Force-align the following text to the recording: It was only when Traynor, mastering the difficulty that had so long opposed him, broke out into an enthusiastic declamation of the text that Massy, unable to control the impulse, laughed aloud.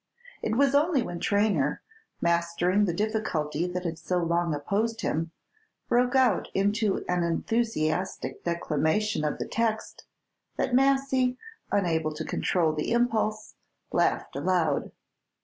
It 0.41 0.55
was 0.55 0.73
only 0.73 1.03
when 1.03 1.19
Traynor, 1.19 1.83
mastering 2.21 2.85
the 2.85 2.91
difficulty 2.91 3.67
that 3.67 3.85
had 3.85 3.99
so 3.99 4.17
long 4.17 4.51
opposed 4.55 5.01
him, 5.01 5.29
broke 5.87 6.15
out 6.15 6.47
into 6.55 7.05
an 7.07 7.21
enthusiastic 7.21 8.43
declamation 8.43 9.23
of 9.23 9.37
the 9.37 9.47
text 9.47 10.05
that 10.57 10.73
Massy, 10.73 11.37
unable 11.71 12.11
to 12.15 12.25
control 12.25 12.73
the 12.73 12.91
impulse, 12.93 13.53
laughed 13.91 14.35
aloud. 14.35 14.91